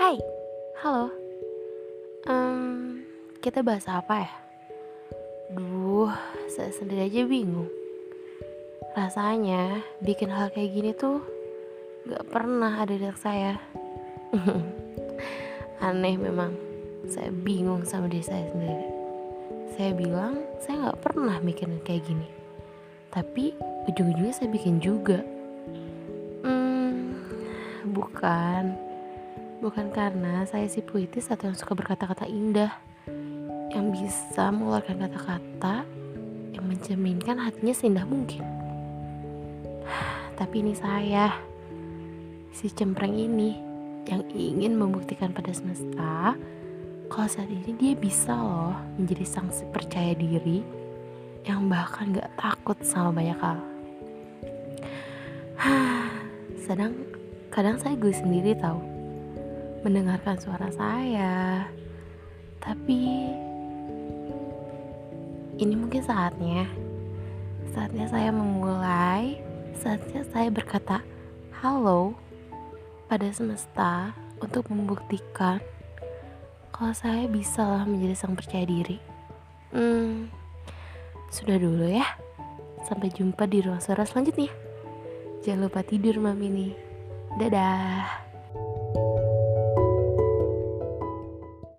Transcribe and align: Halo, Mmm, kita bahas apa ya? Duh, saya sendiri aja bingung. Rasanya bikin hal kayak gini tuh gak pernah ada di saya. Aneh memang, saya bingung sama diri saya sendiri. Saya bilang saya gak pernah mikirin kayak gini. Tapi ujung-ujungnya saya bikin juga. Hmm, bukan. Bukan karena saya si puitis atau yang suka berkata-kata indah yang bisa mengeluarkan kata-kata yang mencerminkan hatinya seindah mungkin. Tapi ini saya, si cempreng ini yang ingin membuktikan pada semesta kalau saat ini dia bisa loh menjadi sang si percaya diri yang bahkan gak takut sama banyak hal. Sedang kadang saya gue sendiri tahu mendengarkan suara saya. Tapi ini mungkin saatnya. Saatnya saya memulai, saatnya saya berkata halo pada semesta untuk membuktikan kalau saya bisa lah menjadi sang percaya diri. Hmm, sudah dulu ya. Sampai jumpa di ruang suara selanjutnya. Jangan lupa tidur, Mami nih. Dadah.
Halo, 0.00 1.12
Mmm, 2.24 3.04
kita 3.44 3.60
bahas 3.60 3.84
apa 3.84 4.24
ya? 4.24 4.32
Duh, 5.52 6.08
saya 6.48 6.72
sendiri 6.72 7.04
aja 7.04 7.28
bingung. 7.28 7.68
Rasanya 8.96 9.84
bikin 10.00 10.32
hal 10.32 10.48
kayak 10.56 10.72
gini 10.72 10.96
tuh 10.96 11.20
gak 12.08 12.32
pernah 12.32 12.80
ada 12.80 12.96
di 12.96 13.04
saya. 13.12 13.60
Aneh 15.84 16.16
memang, 16.16 16.56
saya 17.04 17.28
bingung 17.28 17.84
sama 17.84 18.08
diri 18.08 18.24
saya 18.24 18.48
sendiri. 18.56 18.88
Saya 19.76 19.92
bilang 19.92 20.40
saya 20.64 20.96
gak 20.96 21.12
pernah 21.12 21.36
mikirin 21.44 21.76
kayak 21.84 22.08
gini. 22.08 22.28
Tapi 23.12 23.52
ujung-ujungnya 23.84 24.32
saya 24.32 24.48
bikin 24.48 24.80
juga. 24.80 25.20
Hmm, 26.40 27.20
bukan. 27.92 28.89
Bukan 29.60 29.92
karena 29.92 30.48
saya 30.48 30.64
si 30.72 30.80
puitis 30.80 31.28
atau 31.28 31.52
yang 31.52 31.58
suka 31.58 31.76
berkata-kata 31.76 32.24
indah 32.24 32.72
yang 33.76 33.92
bisa 33.92 34.48
mengeluarkan 34.48 35.04
kata-kata 35.04 35.84
yang 36.56 36.64
mencerminkan 36.64 37.36
hatinya 37.36 37.76
seindah 37.76 38.08
mungkin. 38.08 38.40
Tapi 40.40 40.64
ini 40.64 40.72
saya, 40.72 41.36
si 42.56 42.72
cempreng 42.72 43.12
ini 43.12 43.52
yang 44.08 44.24
ingin 44.32 44.80
membuktikan 44.80 45.28
pada 45.36 45.52
semesta 45.52 46.32
kalau 47.12 47.28
saat 47.28 47.52
ini 47.52 47.76
dia 47.76 47.92
bisa 47.92 48.32
loh 48.32 48.72
menjadi 48.96 49.28
sang 49.28 49.52
si 49.52 49.68
percaya 49.68 50.16
diri 50.16 50.64
yang 51.44 51.68
bahkan 51.68 52.16
gak 52.16 52.32
takut 52.40 52.80
sama 52.80 53.12
banyak 53.12 53.36
hal. 53.36 53.60
Sedang 56.64 56.96
kadang 57.52 57.76
saya 57.76 57.92
gue 58.00 58.14
sendiri 58.14 58.56
tahu 58.56 58.89
mendengarkan 59.80 60.36
suara 60.36 60.68
saya. 60.72 61.66
Tapi 62.60 63.00
ini 65.60 65.74
mungkin 65.76 66.02
saatnya. 66.04 66.68
Saatnya 67.70 68.06
saya 68.10 68.30
memulai, 68.34 69.38
saatnya 69.78 70.26
saya 70.28 70.50
berkata 70.50 71.00
halo 71.62 72.16
pada 73.06 73.28
semesta 73.30 74.16
untuk 74.40 74.66
membuktikan 74.72 75.60
kalau 76.72 76.96
saya 76.96 77.28
bisa 77.28 77.60
lah 77.60 77.84
menjadi 77.84 78.16
sang 78.16 78.32
percaya 78.32 78.64
diri. 78.64 78.96
Hmm, 79.70 80.32
sudah 81.28 81.60
dulu 81.60 81.86
ya. 81.86 82.08
Sampai 82.88 83.12
jumpa 83.12 83.44
di 83.44 83.60
ruang 83.60 83.78
suara 83.84 84.08
selanjutnya. 84.08 84.48
Jangan 85.44 85.68
lupa 85.68 85.84
tidur, 85.84 86.16
Mami 86.16 86.48
nih. 86.48 86.72
Dadah. 87.36 88.29